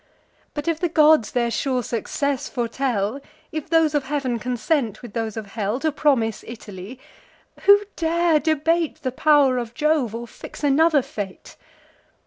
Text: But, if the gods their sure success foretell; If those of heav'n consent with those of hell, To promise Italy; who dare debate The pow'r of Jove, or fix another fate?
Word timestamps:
But, 0.55 0.67
if 0.67 0.79
the 0.79 0.89
gods 0.89 1.29
their 1.29 1.51
sure 1.51 1.83
success 1.83 2.49
foretell; 2.49 3.21
If 3.51 3.69
those 3.69 3.93
of 3.93 4.05
heav'n 4.05 4.39
consent 4.39 5.03
with 5.03 5.13
those 5.13 5.37
of 5.37 5.45
hell, 5.51 5.79
To 5.79 5.91
promise 5.91 6.43
Italy; 6.47 6.99
who 7.65 7.81
dare 7.95 8.39
debate 8.39 9.03
The 9.03 9.11
pow'r 9.11 9.59
of 9.59 9.75
Jove, 9.75 10.15
or 10.15 10.27
fix 10.27 10.63
another 10.63 11.03
fate? 11.03 11.55